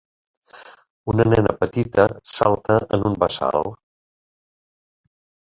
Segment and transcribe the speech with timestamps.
[1.13, 3.73] Una nena petita salta en un bassal